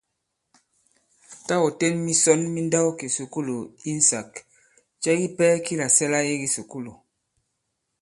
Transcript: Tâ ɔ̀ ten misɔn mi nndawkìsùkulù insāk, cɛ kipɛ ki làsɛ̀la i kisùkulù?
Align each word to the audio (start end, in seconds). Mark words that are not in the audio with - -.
Tâ 1.45 1.55
ɔ̀ 1.65 1.71
ten 1.79 1.95
misɔn 2.05 2.41
mi 2.53 2.61
nndawkìsùkulù 2.65 3.55
insāk, 3.91 4.31
cɛ 5.01 5.11
kipɛ 5.19 5.47
ki 5.65 5.73
làsɛ̀la 5.81 6.19
i 6.31 6.33
kisùkulù? 6.41 6.91